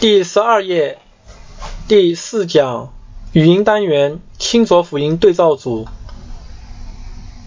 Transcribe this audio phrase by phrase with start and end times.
[0.00, 0.96] 第十二页
[1.88, 2.92] 第四讲
[3.32, 5.88] 语音单元清浊辅音对照组。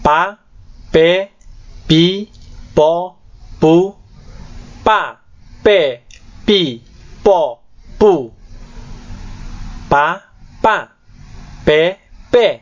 [0.02, 0.38] 八、
[0.90, 1.30] 白、
[1.86, 2.28] 比、
[2.74, 3.16] 波、
[3.58, 3.96] 不、
[4.84, 5.22] 八、
[5.62, 6.02] 白、
[6.44, 6.82] 比、
[7.22, 7.62] 波、
[7.96, 8.34] 不、
[9.88, 10.20] 八、
[10.60, 10.92] 八、
[11.64, 12.00] 白、
[12.30, 12.60] 白、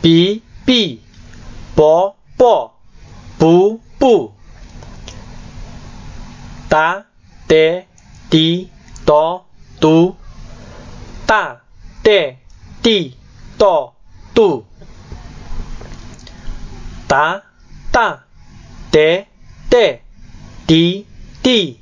[0.00, 1.02] 比、比、
[1.74, 2.72] 波、波、
[3.36, 4.32] 不、不、
[6.70, 7.04] 达、
[7.46, 7.84] 得、
[8.30, 8.70] 的、
[9.10, 9.44] 多、
[9.80, 10.14] 度、
[11.26, 11.62] 大、
[12.04, 12.38] 得、
[12.80, 13.16] 地、
[13.58, 13.96] 多、
[14.32, 14.64] 度。
[17.08, 17.42] 达、
[17.90, 18.22] 大、
[18.92, 19.26] 得、
[19.68, 20.00] 得、
[20.64, 21.04] 的、
[21.42, 21.80] 地、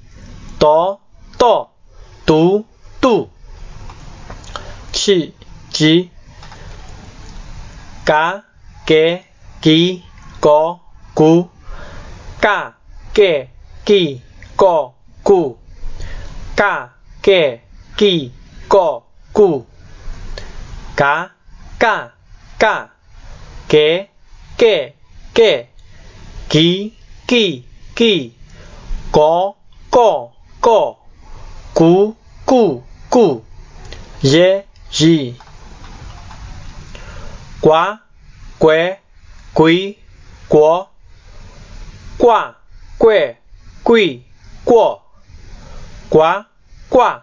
[0.59, 1.03] 多、
[1.37, 1.71] 多、
[2.25, 2.65] 度、
[2.99, 3.29] 度。
[4.91, 5.35] 七、
[5.71, 6.11] 几、
[8.07, 8.43] 嘎、
[8.87, 9.23] 给、
[9.61, 10.03] 给、
[10.41, 10.81] 个、
[11.15, 11.49] 咕、
[12.41, 12.79] 嘎、
[13.13, 13.51] 给、
[13.85, 14.23] 给、
[14.57, 15.57] 个、咕、
[16.57, 16.98] 嘎、
[17.29, 17.61] 给、
[17.95, 18.33] 给、
[18.69, 19.03] 个、
[19.35, 19.65] 咕、
[20.97, 21.33] 嘎、
[21.79, 22.15] 嘎、
[22.59, 22.91] 嘎、
[23.69, 24.09] 给、
[24.57, 24.95] 给。
[25.35, 25.69] 给，
[26.49, 26.93] 给，
[27.29, 27.63] 给，
[27.95, 28.33] 给，
[29.13, 29.55] 个，
[29.91, 30.97] 个，个，
[31.75, 33.43] 咕，咕，咕，
[34.23, 34.67] 耶，
[34.99, 35.35] 耶，
[37.61, 37.99] 呱，
[38.59, 38.97] 呱，
[39.53, 39.99] 龟，
[40.49, 40.91] 过，
[42.17, 42.57] 挂，
[42.97, 43.39] 怪，
[43.85, 44.25] 贵，
[44.65, 45.03] 过，
[46.09, 46.47] 呱，
[46.89, 47.23] 呱，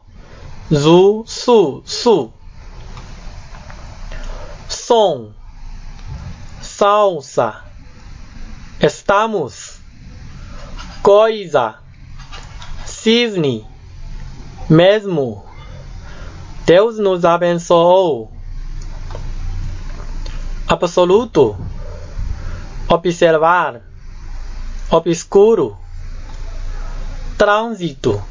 [0.71, 2.31] zu, su, su,
[4.69, 5.33] som,
[6.61, 7.65] salsa.
[8.79, 9.79] Estamos,
[11.03, 11.75] coisa,
[12.85, 13.67] cisne,
[14.69, 15.45] mesmo.
[16.65, 18.31] Deus nos abençoou.
[20.67, 21.57] Absoluto,
[22.87, 23.81] observar,
[24.89, 25.77] obscuro,
[27.37, 28.23] trânsito,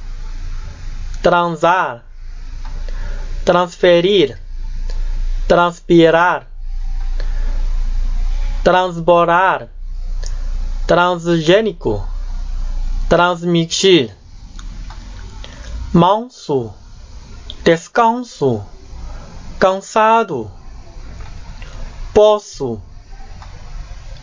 [1.23, 2.10] transar,
[3.45, 4.39] transferir,
[5.49, 6.47] transpirar,
[8.63, 9.69] transbordar
[10.87, 12.05] transgênico,
[13.09, 14.13] transmitir,
[15.93, 16.75] manso,
[17.63, 18.65] descanso,
[19.59, 20.51] cansado,
[22.13, 22.83] poço,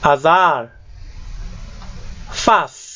[0.02, 0.72] azar,
[2.30, 2.87] faz